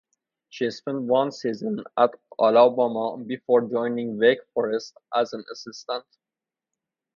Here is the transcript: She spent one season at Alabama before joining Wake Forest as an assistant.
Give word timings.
She 0.49 0.71
spent 0.71 1.03
one 1.03 1.31
season 1.31 1.83
at 1.95 2.09
Alabama 2.41 3.17
before 3.23 3.69
joining 3.69 4.17
Wake 4.17 4.43
Forest 4.55 4.97
as 5.15 5.31
an 5.33 5.43
assistant. 5.51 6.05